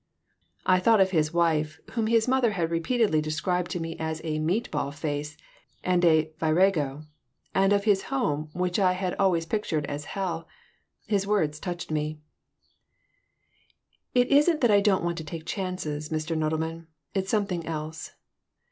[0.65, 4.39] I thought of his wife whom his mother had repeatedly described to me as a
[4.39, 5.37] "meat ball face"
[5.83, 7.03] and a virago,
[7.53, 10.47] and of his home which I had always pictured as hell.
[11.05, 12.17] His words touched me
[14.15, 16.35] "It isn't that I don't want to take chances, Mr.
[16.35, 16.87] Nodelman.
[17.13, 18.13] It's something else.